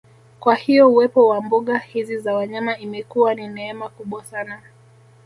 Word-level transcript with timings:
Kwa 0.39 0.55
hiyo 0.55 0.89
uwepo 0.89 1.27
wa 1.27 1.41
mbuga 1.41 1.77
hizi 1.77 2.17
za 2.17 2.33
wanyama 2.35 2.77
imekuwa 2.77 3.35
ni 3.35 3.47
neema 3.47 3.89
kubwa 3.89 4.23
sana 4.23 4.61